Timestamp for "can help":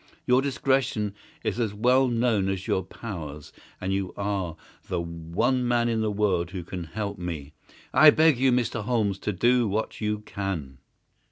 6.63-7.19